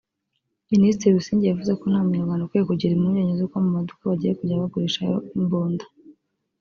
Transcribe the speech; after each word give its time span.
Minisitiri 0.71 1.15
Busingye 1.17 1.45
yavuze 1.47 1.71
ko 1.79 1.83
nta 1.91 2.01
munyarwanda 2.05 2.43
ukwiye 2.43 2.65
kugira 2.69 2.95
impungenge 2.95 3.33
z’uko 3.39 3.55
mu 3.63 3.69
maduka 3.75 4.09
bagiye 4.11 4.33
kujya 4.37 4.61
bagurishayo 4.61 5.15
imbunda 5.37 5.85